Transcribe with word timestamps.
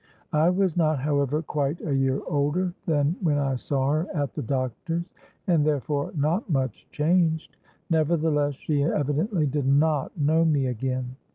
I 0.33 0.49
was 0.49 0.75
not 0.75 0.97
however 0.97 1.43
quite 1.43 1.79
a 1.85 1.93
year 1.95 2.21
older 2.25 2.73
than 2.87 3.15
when 3.21 3.37
I 3.37 3.53
saw 3.55 3.91
her 3.91 4.07
at 4.15 4.33
the 4.33 4.41
doctor's, 4.41 5.13
and 5.45 5.63
therefore 5.63 6.11
not 6.15 6.49
much 6.49 6.87
changed: 6.89 7.55
nevertheless, 7.87 8.55
she 8.55 8.81
evidently 8.81 9.45
did 9.45 9.67
not 9.67 10.17
know 10.19 10.43
me 10.43 10.65
again. 10.65 11.17